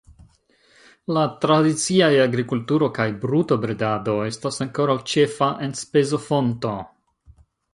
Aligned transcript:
La 1.17 1.25
tradiciaj 1.43 2.09
agrikulturo 2.23 2.89
kaj 2.97 3.07
brutobredado 3.25 4.17
estas 4.31 4.59
ankoraŭ 4.67 4.97
ĉefa 5.13 5.51
enspezofonto. 5.67 6.77